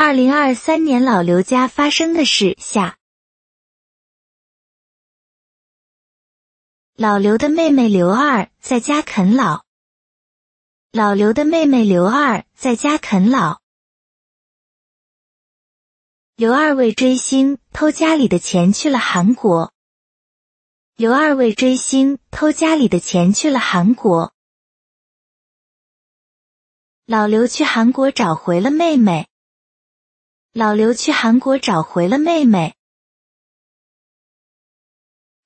[0.00, 2.98] 二零二三年老刘家发生的事下，
[6.94, 9.64] 老刘的妹妹刘二在家啃老。
[10.92, 13.60] 老刘的妹妹刘二在家啃老。
[16.36, 19.72] 刘二为追星偷家里的钱去了韩国。
[20.94, 24.32] 刘二为追星偷家里的钱去了韩国。
[27.04, 29.28] 老刘去韩国找回了妹妹。
[30.58, 32.74] 老刘去韩国找回了妹妹。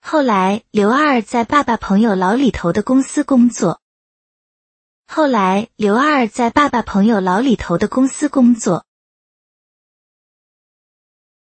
[0.01, 3.83] 后来，刘二在爸爸朋友老李头的公司工作。
[5.07, 8.87] 后来，刘二在爸爸朋友老李头的公司工作。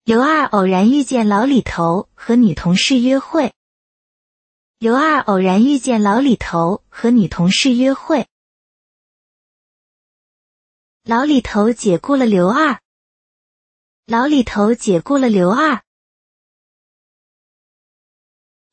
[0.04, 3.54] 刘二偶然遇见老李头和女同事约会。
[4.78, 8.26] 刘二偶然遇见老李头和女同事约会。
[11.04, 12.82] 老李头解雇了刘二。
[14.08, 15.82] 老李头解雇了刘二，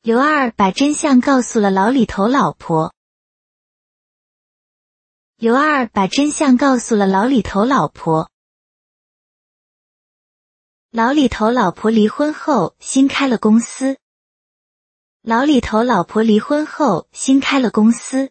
[0.00, 2.94] 刘二把真相告诉了老李头老婆。
[5.34, 8.30] 刘二把真相告诉了老李头老婆。
[10.90, 13.98] 老李头老婆离婚后新开了公司。
[15.20, 18.30] 老李头老婆离婚后新开了公司。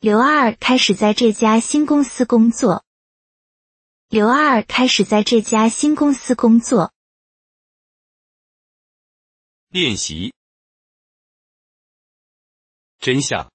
[0.00, 2.82] 刘二开始在这家新公司工作。
[4.12, 6.92] 刘二开始在这家新公司工作。
[9.68, 10.34] 练习
[12.98, 13.50] 真相。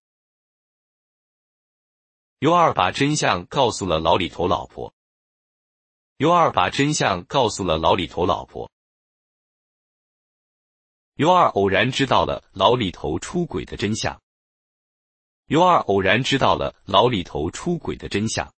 [2.39, 4.95] 刘二把真相告诉了老李头老婆。
[6.17, 8.72] 刘二把真相告诉了老李头老婆。
[11.13, 14.19] 刘二偶然知道了老李头出轨的真相。
[15.45, 18.56] 刘二偶然知道了老李头出轨的真相。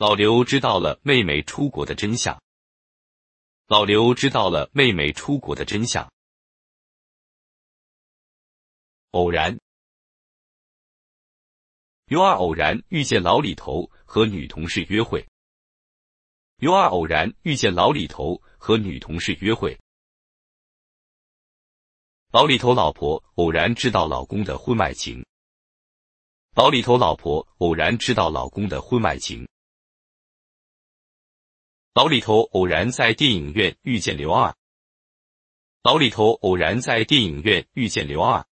[0.00, 2.40] 老刘知道了妹妹出国的真相。
[3.66, 6.08] 老刘知道了妹妹出国的真相。
[9.10, 9.58] 偶然，
[12.04, 15.26] 刘二偶然遇见老李头和女同事约会。
[16.58, 19.76] 刘二偶然遇见老李头和女同事约会。
[22.30, 25.26] 老李头老婆偶然知道老公的婚外情。
[26.54, 29.48] 老李头老婆偶然知道老公的婚外情。
[31.94, 34.54] 老李头偶然在电影院遇见刘二。
[35.82, 38.47] 老李头偶然在电影院遇见刘二。